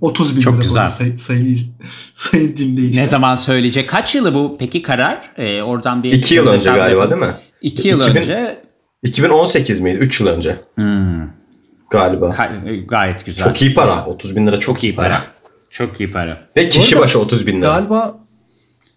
[0.00, 0.88] 30 bin Çok lira güzel.
[0.88, 1.56] say, sayı,
[2.14, 3.02] sayın dinleyiciler.
[3.02, 3.88] Ne zaman söyleyecek?
[3.88, 5.30] Kaç yılı bu peki karar?
[5.36, 7.10] Ee, oradan bir İki yıl önce galiba yapalım.
[7.20, 7.38] değil mi?
[7.62, 8.62] İki yıl 2000 önce
[9.02, 9.96] 2018 miydi?
[9.98, 11.39] 3 yıl önce Hmm,
[11.90, 12.26] galiba.
[12.28, 13.44] ka- gayet güzel.
[13.44, 14.06] Çok iyi para.
[14.06, 15.22] 30 bin lira çok, iyi para.
[15.70, 16.48] Çok iyi para.
[16.56, 17.66] Ve kişi arada başı 30 bin lira.
[17.70, 18.16] Galiba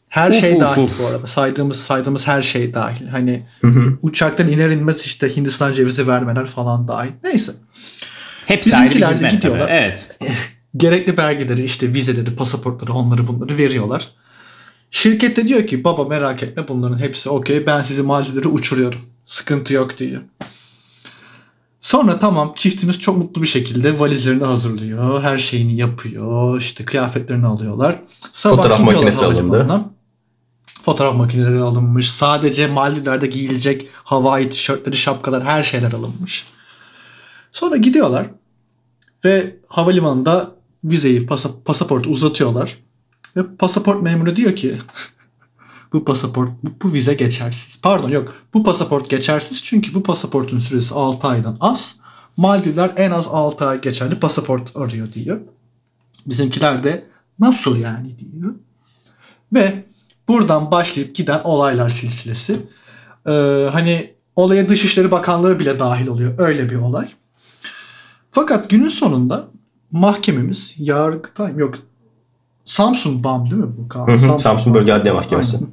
[0.10, 1.00] her Uf, şey uf, dahil uf.
[1.04, 1.28] bu arada.
[1.28, 3.08] Saydığımız saydığımız her şey dahil.
[3.08, 3.98] Hani Hı hı.
[4.02, 7.12] uçaktan iner inmez işte Hindistan cevizi vermeler falan dahil.
[7.24, 7.52] Neyse.
[8.48, 9.42] Hepsi ayrı bir Bizimkiler de hizmet tabii.
[9.42, 9.70] gidiyorlar.
[9.72, 10.08] Evet.
[10.78, 14.08] gerekli belgeleri işte vizeleri, pasaportları, onları bunları veriyorlar.
[14.92, 19.00] Şirket de diyor ki baba merak etme bunların hepsi okey ben sizi Maldivlere uçuruyorum.
[19.26, 20.22] Sıkıntı yok diyor.
[21.84, 25.24] Sonra tamam çiftimiz çok mutlu bir şekilde valizlerini hazırlıyor.
[25.24, 26.58] Her şeyini yapıyor.
[26.60, 28.00] işte kıyafetlerini alıyorlar.
[28.32, 29.58] Sabah Fotoğraf makinesi alındı.
[30.82, 32.12] Fotoğraf makineleri alınmış.
[32.12, 36.48] Sadece Maldivler'de giyilecek havai tişörtleri, şapkalar her şeyler alınmış.
[37.52, 38.26] Sonra gidiyorlar
[39.26, 40.52] ve havalimanında
[40.84, 42.78] vizeyi, pasa- pasaportu uzatıyorlar.
[43.36, 44.76] Ve pasaport memuru diyor ki
[45.94, 47.82] bu pasaport, bu, bu vize geçersiz.
[47.82, 51.96] Pardon yok bu pasaport geçersiz çünkü bu pasaportun süresi 6 aydan az.
[52.38, 55.40] Maldivler en az 6 ay geçerli pasaport arıyor diyor.
[56.26, 57.06] Bizimkiler de
[57.40, 58.54] nasıl yani diyor.
[59.54, 59.86] Ve
[60.28, 62.58] buradan başlayıp giden olaylar silsilesi.
[63.28, 66.34] Ee, hani olaya Dışişleri Bakanlığı bile dahil oluyor.
[66.38, 67.10] Öyle bir olay.
[68.32, 69.48] Fakat günün sonunda
[69.92, 71.76] mahkememiz Yargıtay yok
[72.66, 74.08] Samsun BAM değil mi bu?
[74.08, 75.58] Hı hı, Samsun Bölge Adliye Mahkemesi.
[75.58, 75.70] Aynen.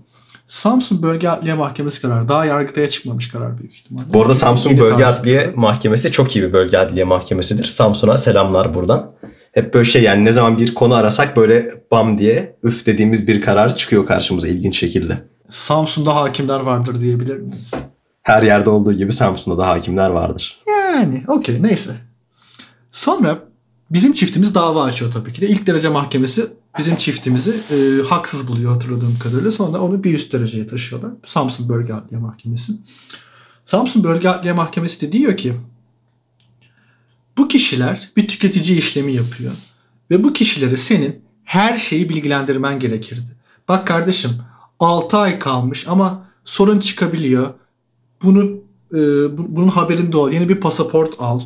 [0.50, 2.28] Samsun Bölge Adliye Mahkemesi karar.
[2.28, 4.12] Daha Yargıtay'a çıkmamış karar büyük ihtimalle.
[4.14, 5.08] Bu arada Samsun Bölge tarih.
[5.20, 7.64] Adliye Mahkemesi çok iyi bir bölge adliye mahkemesidir.
[7.64, 9.12] Samsun'a selamlar buradan.
[9.52, 13.42] Hep böyle şey yani ne zaman bir konu arasak böyle bam diye üf dediğimiz bir
[13.42, 15.18] karar çıkıyor karşımıza ilginç şekilde.
[15.48, 17.74] Samsun'da hakimler vardır diyebilir miyiz?
[18.22, 20.58] Her yerde olduğu gibi Samsun'da da hakimler vardır.
[20.66, 21.90] Yani okey neyse.
[22.90, 23.38] Sonra
[23.90, 25.48] bizim çiftimiz dava açıyor tabii ki de.
[25.48, 26.46] İlk derece mahkemesi
[26.78, 29.50] bizim çiftimizi e, haksız buluyor hatırladığım kadarıyla.
[29.50, 31.12] Sonra onu bir üst dereceye taşıyorlar.
[31.26, 32.72] Samsun Bölge Adliye Mahkemesi.
[33.64, 35.54] Samsun Bölge Adliye Mahkemesi de diyor ki
[37.38, 39.52] bu kişiler bir tüketici işlemi yapıyor.
[40.10, 43.28] Ve bu kişileri senin her şeyi bilgilendirmen gerekirdi.
[43.68, 44.30] Bak kardeşim
[44.80, 47.54] 6 ay kalmış ama sorun çıkabiliyor.
[48.22, 48.42] Bunu
[48.94, 48.98] e,
[49.38, 50.30] bu- bunun haberinde ol.
[50.32, 51.40] Yeni bir pasaport al.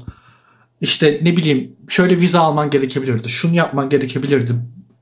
[0.84, 3.28] İşte ne bileyim şöyle vize alman gerekebilirdi.
[3.28, 4.52] Şunu yapman gerekebilirdi.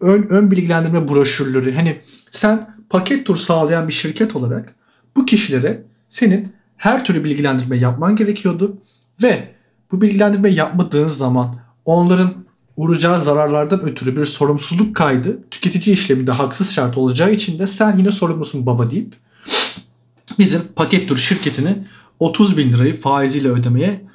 [0.01, 1.75] Ön, ön bilgilendirme broşürleri.
[1.75, 4.75] Hani sen paket tur sağlayan bir şirket olarak
[5.17, 8.77] bu kişilere senin her türlü bilgilendirme yapman gerekiyordu.
[9.23, 9.49] Ve
[9.93, 12.31] bu bilgilendirme yapmadığın zaman onların
[12.77, 18.11] uğrayacağı zararlardan ötürü bir sorumsuzluk kaydı tüketici işleminde haksız şart olacağı için de sen yine
[18.13, 19.15] sorumlusun baba deyip
[20.39, 21.77] bizim paket tur şirketini
[22.21, 24.12] 30 bin lirayı faiziyle ödemeye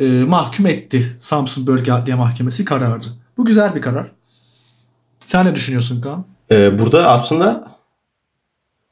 [0.00, 3.04] e, mahkum etti Samsun Bölge Adliye Mahkemesi kararı.
[3.36, 4.06] Bu güzel bir karar.
[5.18, 6.26] Sen ne düşünüyorsun Kaan?
[6.50, 7.74] Ee, burada aslında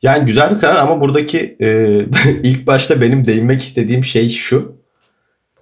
[0.03, 1.99] yani güzel bir karar ama buradaki e,
[2.43, 4.77] ilk başta benim değinmek istediğim şey şu.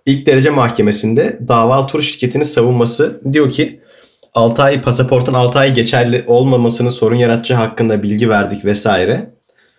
[0.07, 3.81] İlk derece mahkemesinde davalı tur şirketinin savunması diyor ki
[4.35, 9.35] 6 ay pasaportun 6 ay geçerli olmamasının sorun yaratacağı hakkında bilgi verdik vesaire.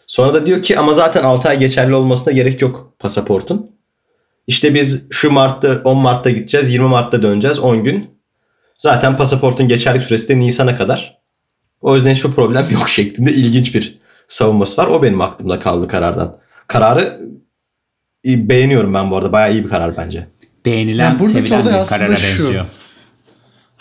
[0.08, 3.71] Sonra da diyor ki ama zaten 6 ay geçerli olmasına gerek yok pasaportun.
[4.48, 8.10] İşte biz şu Mart'ta 10 Mart'ta gideceğiz 20 Mart'ta döneceğiz 10 gün.
[8.78, 11.18] Zaten pasaportun geçerlik süresi de Nisan'a kadar.
[11.82, 14.88] O yüzden hiçbir problem yok şeklinde ilginç bir savunması var.
[14.88, 16.38] O benim aklımda kaldı karardan.
[16.68, 17.22] Kararı
[18.26, 19.32] beğeniyorum ben bu arada.
[19.32, 20.28] Bayağı iyi bir karar bence.
[20.66, 22.66] Beğenilen, Yani sevilen bir karara benziyor.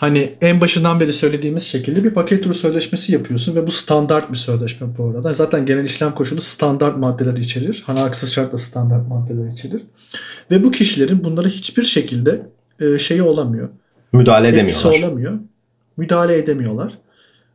[0.01, 4.37] Hani en başından beri söylediğimiz şekilde bir paket turu sözleşmesi yapıyorsun ve bu standart bir
[4.37, 5.33] sözleşme bu arada.
[5.33, 7.83] Zaten genel işlem koşulu standart maddeler içerir.
[7.85, 9.81] Hani haksız şartla standart maddeler içerir.
[10.51, 12.41] Ve bu kişilerin bunlara hiçbir şekilde
[12.79, 13.69] e, şeyi olamıyor.
[14.13, 14.99] Müdahale edemiyorlar.
[14.99, 15.33] olamıyor.
[15.97, 16.97] Müdahale edemiyorlar.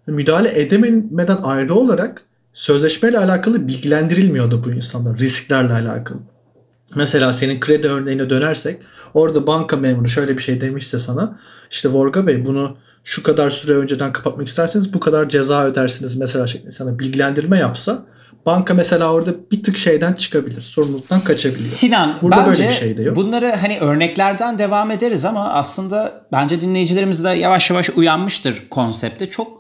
[0.07, 6.19] Müdahale edemeden ayrı olarak sözleşmeyle alakalı bilgilendirilmiyordu bu insanlar risklerle alakalı.
[6.97, 8.77] Mesela senin kredi örneğine dönersek
[9.15, 11.39] orada banka memuru şöyle bir şey demişse sana
[11.71, 16.47] işte Vorga Bey bunu şu kadar süre önceden kapatmak isterseniz bu kadar ceza ödersiniz mesela
[16.47, 18.07] şeklinde sana bilgilendirme yapsa
[18.47, 20.61] banka mesela orada bir tık şeyden çıkabilir.
[20.61, 21.61] Sorumluluktan kaçabiliyor.
[21.61, 23.17] Sinan Burada bence böyle bir şey de yok.
[23.17, 29.31] bunları hani örneklerden devam ederiz ama aslında bence dinleyicilerimiz de yavaş yavaş uyanmıştır konsepte.
[29.31, 29.56] Çok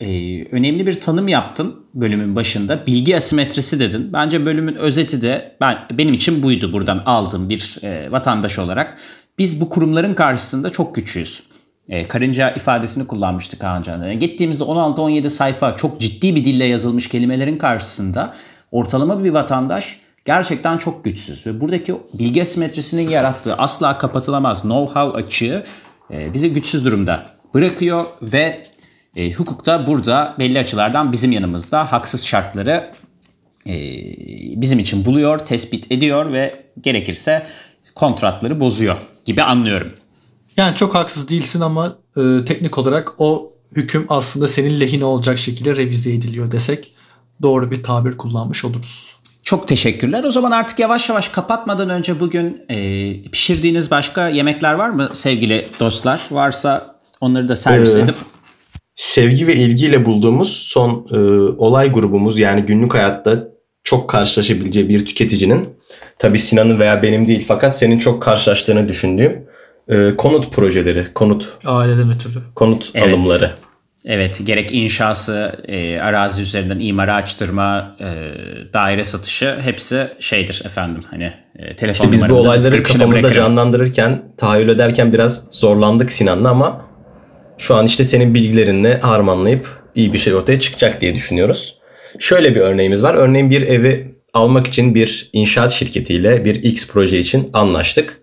[0.00, 2.86] e, önemli bir tanım yaptın bölümün başında.
[2.86, 4.12] Bilgi asimetrisi dedin.
[4.12, 8.98] Bence bölümün özeti de ben benim için buydu buradan aldığım bir e, vatandaş olarak.
[9.38, 11.42] Biz bu kurumların karşısında çok küçüğüz.
[11.88, 14.02] E, karınca ifadesini kullanmıştık Kaan Can.
[14.02, 18.34] Yani gittiğimizde 16-17 sayfa çok ciddi bir dille yazılmış kelimelerin karşısında
[18.72, 21.46] ortalama bir vatandaş gerçekten çok güçsüz.
[21.46, 25.64] Ve buradaki bilgi asimetrisinin yarattığı asla kapatılamaz know-how açığı
[26.10, 28.66] e, bizi güçsüz durumda bırakıyor ve
[29.16, 32.90] e, hukukta burada belli açılardan bizim yanımızda haksız şartları
[33.66, 33.74] e,
[34.60, 37.46] bizim için buluyor, tespit ediyor ve gerekirse
[37.94, 39.92] kontratları bozuyor gibi anlıyorum.
[40.56, 45.76] Yani çok haksız değilsin ama e, teknik olarak o hüküm aslında senin lehine olacak şekilde
[45.76, 46.94] revize ediliyor desek
[47.42, 49.18] doğru bir tabir kullanmış oluruz.
[49.42, 50.24] Çok teşekkürler.
[50.24, 55.66] O zaman artık yavaş yavaş kapatmadan önce bugün e, pişirdiğiniz başka yemekler var mı sevgili
[55.80, 56.20] dostlar?
[56.30, 58.16] Varsa onları da servis Ee, edip
[58.98, 61.16] Sevgi ve ilgiyle bulduğumuz son e,
[61.58, 63.44] olay grubumuz yani günlük hayatta
[63.84, 65.68] çok karşılaşabileceği bir tüketicinin
[66.18, 69.46] tabii Sinan'ın veya benim değil fakat senin çok karşılaştığını düşündüğüm
[69.88, 72.38] e, konut projeleri, konut Aileden ötürü.
[72.54, 73.08] konut Evet.
[73.14, 73.50] alımları.
[74.06, 78.06] Evet, gerek inşası, e, arazi üzerinden imara açtırma, e,
[78.72, 81.02] daire satışı hepsi şeydir efendim.
[81.10, 83.34] Hani e, telefon İşte biz bu olayları kafamızda bırakırım.
[83.34, 86.87] canlandırırken, tahayyül ederken biraz zorlandık Sinan'la ama
[87.58, 91.78] şu an işte senin bilgilerinle harmanlayıp iyi bir şey ortaya çıkacak diye düşünüyoruz.
[92.18, 93.14] Şöyle bir örneğimiz var.
[93.14, 98.20] Örneğin bir evi almak için bir inşaat şirketiyle bir X proje için anlaştık.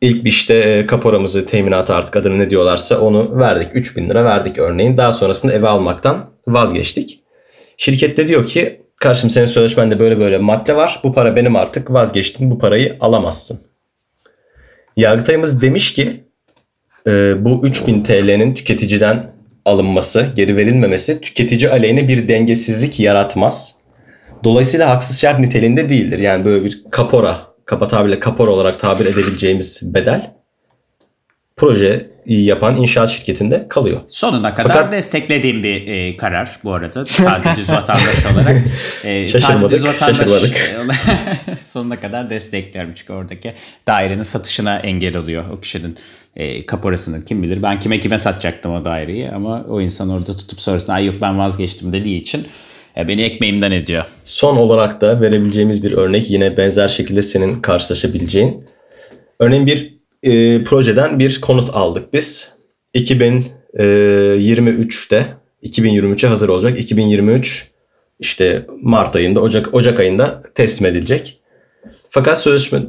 [0.00, 3.68] İlk işte e, kaporamızı, teminatı artık adını ne diyorlarsa onu verdik.
[3.74, 4.96] 3000 lira verdik örneğin.
[4.96, 7.20] Daha sonrasında evi almaktan vazgeçtik.
[7.76, 11.00] Şirket de diyor ki karşım senin sözleşmende böyle böyle madde var.
[11.04, 12.50] Bu para benim artık vazgeçtim.
[12.50, 13.60] Bu parayı alamazsın.
[14.96, 16.24] Yargıtayımız demiş ki
[17.06, 19.30] e, bu 3000 TL'nin tüketiciden
[19.64, 23.74] alınması, geri verilmemesi tüketici aleyhine bir dengesizlik yaratmaz.
[24.44, 26.18] Dolayısıyla haksız şart niteliğinde değildir.
[26.18, 30.41] Yani böyle bir kapora, kaba tabirle kapora olarak tabir edebileceğimiz bedel
[31.56, 34.00] projeyi yapan inşaat şirketinde kalıyor.
[34.08, 37.06] Sonuna kadar Fakat- desteklediğim bir e, karar bu arada.
[37.06, 38.56] Sade düz vatandaş olarak.
[39.04, 40.28] E, sade düz vatandaş
[41.64, 42.92] sonuna kadar destekliyorum.
[42.94, 43.52] Çünkü oradaki
[43.86, 45.96] dairenin satışına engel oluyor o kişinin
[46.36, 47.24] e, kaporasını.
[47.24, 51.06] Kim bilir ben kime kime satacaktım o daireyi ama o insan orada tutup sonrasında ay
[51.06, 52.46] yok ben vazgeçtim dediği için
[52.96, 54.04] e, beni ekmeğimden ediyor.
[54.24, 58.64] Son olarak da verebileceğimiz bir örnek yine benzer şekilde senin karşılaşabileceğin.
[59.40, 62.52] Örneğin bir e, projeden bir konut aldık biz.
[62.94, 65.26] 2023'te
[65.62, 66.80] 2023'e hazır olacak.
[66.80, 67.70] 2023
[68.20, 71.40] işte Mart ayında Ocak Ocak ayında teslim edilecek.
[72.10, 72.82] Fakat sözleşme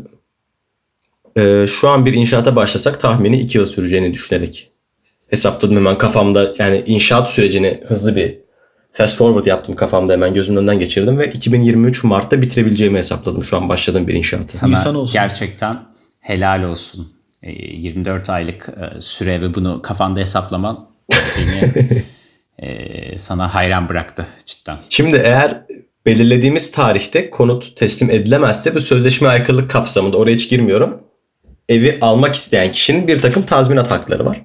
[1.35, 4.71] e, şu an bir inşaata başlasak tahmini 2 yıl süreceğini düşünerek
[5.27, 8.37] hesapladım hemen kafamda yani inşaat sürecini hızlı bir
[8.91, 13.69] fast forward yaptım kafamda hemen gözümün önünden geçirdim ve 2023 Mart'ta bitirebileceğimi hesapladım şu an
[13.69, 14.57] başladığım bir inşaatı.
[14.57, 15.13] Sana İnsan olsun.
[15.13, 15.79] gerçekten
[16.19, 17.07] helal olsun.
[17.43, 21.73] E, 24 aylık e, süre ve bunu kafanda hesaplaman beni
[22.59, 24.77] e, sana hayran bıraktı cidden.
[24.89, 25.61] Şimdi eğer
[26.05, 31.01] belirlediğimiz tarihte konut teslim edilemezse bu sözleşme aykırılık kapsamında oraya hiç girmiyorum.
[31.69, 34.41] Evi almak isteyen kişinin bir takım tazminat hakları var.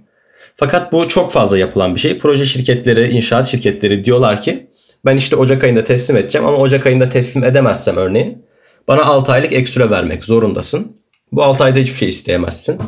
[0.56, 2.18] Fakat bu çok fazla yapılan bir şey.
[2.18, 4.68] Proje şirketleri, inşaat şirketleri diyorlar ki
[5.04, 8.46] ben işte Ocak ayında teslim edeceğim ama Ocak ayında teslim edemezsem örneğin
[8.88, 10.97] bana 6 aylık ek süre vermek zorundasın.
[11.32, 12.80] Bu 6 ayda hiçbir şey isteyemezsin.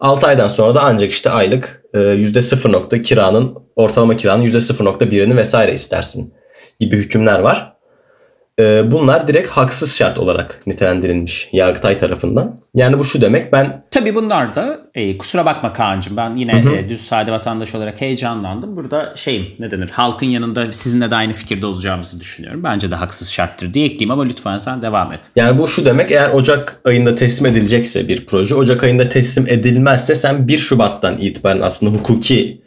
[0.00, 5.72] 6 aydan sonra da ancak işte aylık e, %0 nokta kiranın ortalama kiranın %0.1'ini vesaire
[5.72, 6.34] istersin
[6.80, 7.73] gibi hükümler var.
[8.60, 12.60] E, Bunlar direkt haksız şart olarak nitelendirilmiş Yargıtay tarafından.
[12.74, 16.68] Yani bu şu demek ben Tabii bunlar da e, kusura bakma Kaan'cığım ben yine Hı
[16.68, 16.74] hı.
[16.74, 18.76] e, düz sade vatandaş olarak heyecanlandım.
[18.76, 22.62] Burada şeyim ne denir halkın yanında sizinle de aynı fikirde olacağımızı düşünüyorum.
[22.64, 25.20] Bence de haksız şarttır diye ekleyeyim ama lütfen sen devam et.
[25.36, 30.14] Yani bu şu demek eğer Ocak ayında teslim edilecekse bir proje Ocak ayında teslim edilmezse
[30.14, 32.62] sen 1 Şubat'tan itibaren aslında hukuki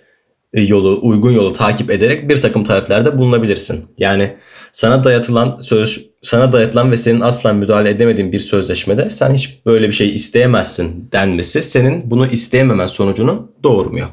[0.54, 3.86] e, yolu uygun yolu takip ederek bir takım taleplerde bulunabilirsin.
[3.98, 4.38] Yani
[4.78, 9.88] sana dayatılan söz sana dayatılan ve senin asla müdahale edemediğin bir sözleşmede sen hiç böyle
[9.88, 14.08] bir şey isteyemezsin denmesi senin bunu isteyememen sonucunu doğurmuyor.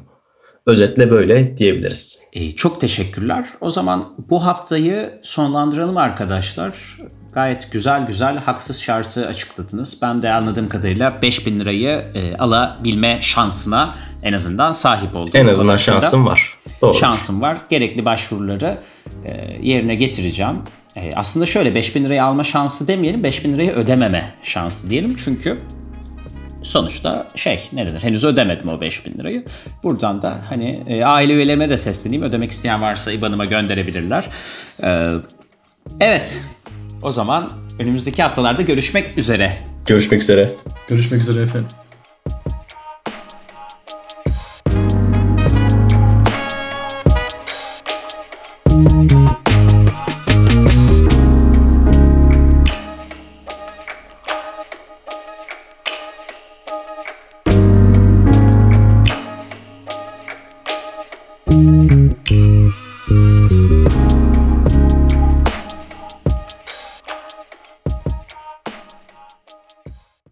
[0.67, 2.19] Özetle böyle diyebiliriz.
[2.33, 3.47] E, çok teşekkürler.
[3.61, 6.99] O zaman bu haftayı sonlandıralım arkadaşlar.
[7.35, 9.99] Gayet güzel güzel haksız şartı açıkladınız.
[10.03, 15.31] Ben de anladığım kadarıyla 5000 lirayı e, alabilme şansına en azından sahip oldum.
[15.35, 16.59] En azından şansın var.
[16.83, 16.95] Doğru.
[16.95, 17.57] şansım var.
[17.69, 18.79] Gerekli başvuruları
[19.25, 20.57] e, yerine getireceğim.
[20.97, 25.17] E, aslında şöyle 5000 lirayı alma şansı demeyelim 5000 lirayı ödememe şansı diyelim.
[25.17, 25.59] Çünkü
[26.63, 29.45] sonuçta şey ne denir henüz ödemedim o 5000 lirayı.
[29.83, 32.25] Buradan da hani e, aile üyelerime de sesleneyim.
[32.25, 34.25] Ödemek isteyen varsa IBAN'ıma gönderebilirler.
[34.83, 35.11] E,
[36.01, 36.41] evet
[37.05, 39.59] o zaman önümüzdeki haftalarda görüşmek üzere.
[39.87, 40.53] Görüşmek üzere.
[40.89, 41.69] Görüşmek üzere efendim.